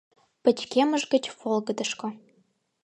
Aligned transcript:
Пычкемыш 0.43 1.03
гыч 1.13 1.25
волгыдышко 1.39 2.07